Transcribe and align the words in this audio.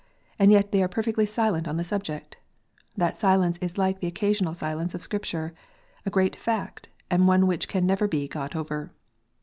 And 0.39 0.51
yet 0.51 0.71
they 0.71 0.81
are 0.81 0.87
perfectly 0.87 1.27
silent 1.27 1.67
on 1.67 1.77
the 1.77 1.83
subject! 1.83 2.37
That 2.97 3.19
silence 3.19 3.59
is 3.59 3.77
like 3.77 3.99
the 3.99 4.07
occasional 4.07 4.55
silence 4.55 4.95
of 4.95 5.03
Scripture, 5.03 5.53
a 6.07 6.09
great 6.09 6.35
fact, 6.35 6.87
and 7.11 7.27
one 7.27 7.45
which 7.45 7.67
can 7.67 7.85
never 7.85 8.07
be 8.07 8.27
got 8.27 8.55
over. 8.55 8.89